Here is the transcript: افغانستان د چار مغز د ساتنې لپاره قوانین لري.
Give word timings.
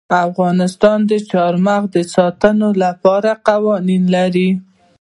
افغانستان 0.27 0.99
د 1.09 1.11
چار 1.31 1.53
مغز 1.65 1.87
د 1.95 1.97
ساتنې 2.15 2.69
لپاره 2.83 3.31
قوانین 3.47 4.03
لري. 4.15 4.49